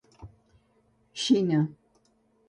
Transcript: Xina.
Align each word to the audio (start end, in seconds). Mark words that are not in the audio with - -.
Xina. 1.21 1.59